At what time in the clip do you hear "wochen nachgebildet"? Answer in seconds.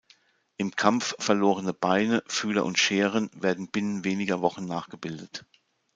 4.41-5.45